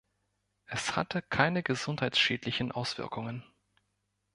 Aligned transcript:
Es 0.65 0.95
hatte 0.95 1.21
keine 1.21 1.61
gesundheitsschädlichen 1.61 2.71
Auswirkungen. 2.71 3.43